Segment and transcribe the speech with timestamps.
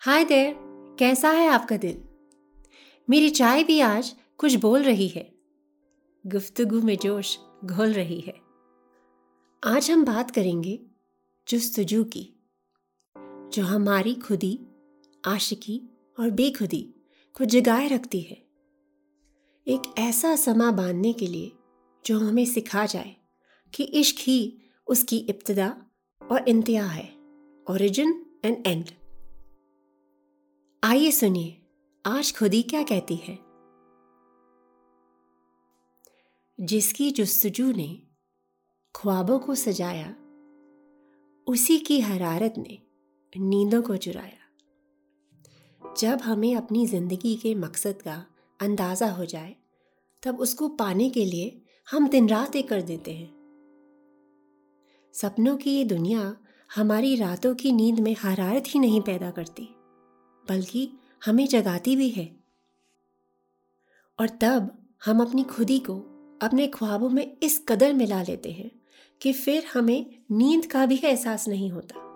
[0.00, 0.54] हाय देर
[0.98, 2.04] कैसा है आपका दिल
[3.10, 5.34] मेरी चाय भी आज कुछ बोल रही है।
[6.26, 8.34] गुफ्तगु में जोश घोल रही है।
[9.64, 10.80] आज हम बात करेंगे
[11.48, 12.34] जुस्तजू की,
[13.52, 14.60] जो हमारी खुदी,
[15.26, 15.82] आशिकी
[16.20, 16.94] और बेखुदी
[17.38, 18.46] को जगाए रखती है।
[19.68, 21.52] एक ऐसा समा बांधने के लिए
[22.06, 23.16] जो हमें सिखा जाए
[23.74, 25.82] कि इश्क ही उसकी इब्तदा
[26.30, 27.14] और इंतहा है
[27.70, 28.84] ओरिजिन एंड एंड
[30.84, 31.62] आइए सुनिए,
[32.06, 33.38] आज खुदी क्या कहती है?
[36.60, 38.02] जिसकी जुस्तजू ने
[38.94, 40.14] ख्वाबों को सजाया,
[41.46, 42.82] उसी की हरारत ने
[43.36, 48.26] नींदों को चुराया। जब हमें अपनी ज़िंदगी के मकसद का
[48.60, 49.56] अंदाज़ा हो जाए,
[50.22, 53.30] तब उसको पाने के लिए हम दिन रात एक कर देते हैं।
[55.14, 56.36] सपनों की ये दुनिया
[56.74, 59.74] हमारी रातों की नींद में हरारत ही नहीं पैदा करती।
[60.48, 60.92] बल्कि
[61.24, 62.36] हमें जगाती भी है।
[64.20, 65.98] और तब हम अपनी खुदी को
[66.42, 68.70] अपने ख्वाबों में इस कदर मिला लेते हैं
[69.22, 72.08] कि फिर हमें नींद का भी एहसास नहीं होता।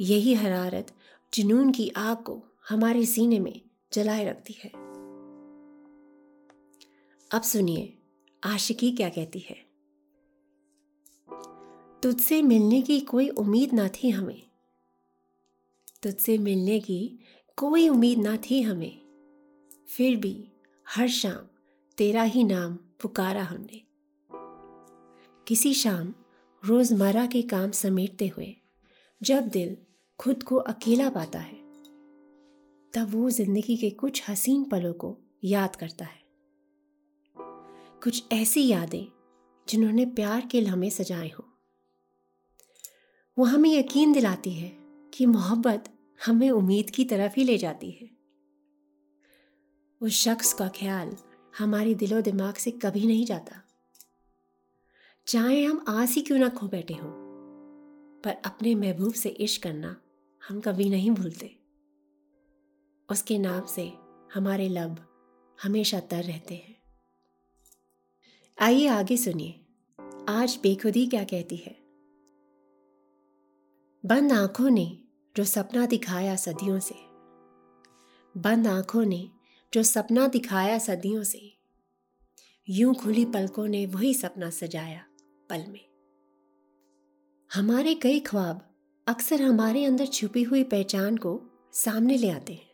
[0.00, 0.94] यही हरारत
[1.34, 3.60] जुनून की आग को हमारे सीने में
[3.92, 4.70] जलाए रखती है।
[7.30, 7.98] अब सुनिए
[8.44, 9.68] आशिकी क्या कहती है।
[12.02, 14.47] तुझसे मिलने की कोई उम्मीद ना थी हमें।
[16.02, 17.18] तुझसे मिलने की
[17.56, 19.00] कोई उम्मीद ना थी हमें।
[19.88, 20.52] फिर भी
[20.96, 21.48] हर शाम
[21.98, 23.82] तेरा ही नाम पुकारा हमने।
[25.46, 26.14] किसी शाम
[26.64, 28.56] रोज़मर्रा के काम समेटते हुए
[29.22, 29.76] जब दिल
[30.18, 31.56] खुद को अकेला पाता है,
[32.94, 36.22] तब वो ज़िंदगी के कुछ हसीन पलों को याद करता है।
[38.02, 39.06] कुछ ऐसी यादें
[39.68, 41.44] जिन्होंने प्यार के लम्हे सजाए हों।
[43.38, 44.77] वो हमें यकीन दिलाती है
[45.18, 48.10] कि मोहब्बत हमें उम्मीद की तरफ़ ही ले जाती है।
[50.00, 51.16] उस शख्स का ख्याल
[51.58, 53.62] हमारे दिलो दिमाग से कभी नहीं जाता।
[55.26, 57.10] चाहे हम आस ही क्यों ना खो बैठे हों,
[58.24, 60.00] पर अपने महबूब से इश्क करना
[60.48, 61.58] हम कभी नहीं भूलते।
[63.10, 63.92] उसके नाम से
[64.34, 65.08] हमारे लब
[65.62, 66.82] हमेशा तर रहते हैं।
[68.58, 69.66] आइए आगे सुनिए,
[70.28, 71.88] आज बेखुदी क्या कहती है?
[74.06, 74.97] बंद आँखों ने
[75.38, 76.94] जो सपना दिखाया सदियों से।
[78.40, 79.30] बंद आँखों ने
[79.74, 81.58] जो सपना दिखाया सदियों से।
[82.68, 85.06] यूँ खुली पलकों ने वही सपना सजाया
[85.50, 85.88] पल में।
[87.54, 88.74] हमारे कई ख्वाब
[89.06, 92.70] अक्सर हमारे अंदर छुपी हुई पहचान को सामने ले आते हैं।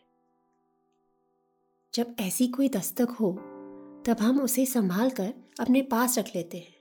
[1.93, 3.31] जब ऐसी कोई दस्तक हो,
[4.05, 6.75] तब हम उसे संभाल कर अपने पास रख लेते हैं।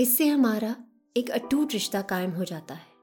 [0.00, 0.76] इससे हमारा
[1.16, 2.93] एक अटूट रिश्ता कायम हो जाता है।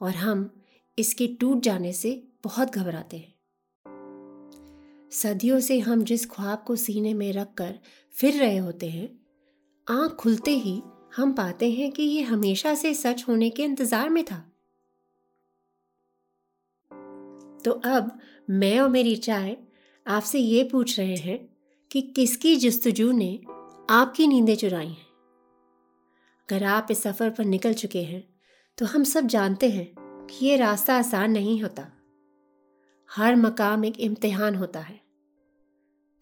[0.00, 0.62] और हम
[0.98, 3.34] इसके टूट जाने से बहुत घबराते हैं।
[5.12, 7.78] सदियों से हम जिस ख्वाब को सीने में रख कर
[8.12, 9.20] फिर रहे होते हैं,
[9.90, 10.82] आँख खुलते ही
[11.16, 14.52] हम पाते हैं कि ये हमेशा से सच होने के इंतज़ार में था।
[17.64, 18.18] तो अब
[18.50, 19.56] मैं और मेरी चाय
[20.06, 21.56] आपसे ये पूछ रहे हैं
[21.90, 23.40] कि किसकी जस्तजू ने
[23.90, 25.06] आपकी नींदें चुराई हैं?
[26.48, 28.27] अगर आप इस सफ़र पर निकल चुके हैं
[28.78, 29.86] तो हम सब जानते हैं
[30.26, 31.86] कि ये रास्ता आसान नहीं होता।
[33.10, 35.00] हर मकाम एक इम्तिहान होता है।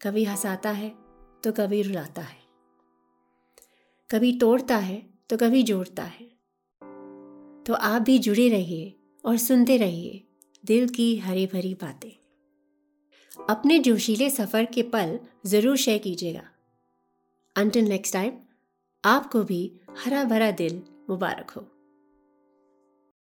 [0.01, 0.89] कभी हंसाता है
[1.43, 2.37] तो कभी रुलाता है।
[4.09, 6.25] कभी तोड़ता है तो कभी जोड़ता है।
[7.65, 8.93] तो आप भी जुड़े रहिए
[9.23, 10.23] और सुनते रहिए
[10.63, 12.11] दिल की हरी भरी बातें।
[13.49, 16.43] अपने जोशीले सफ़र के पल ज़रूर शेयर कीजिएगा।
[17.55, 18.33] अंटिल नेक्स्ट टाइम
[19.03, 21.71] आपको भी हरा भरा दिल मुबारक हो।